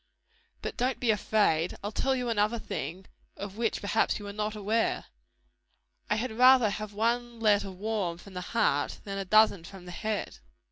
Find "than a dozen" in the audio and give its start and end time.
9.03-9.63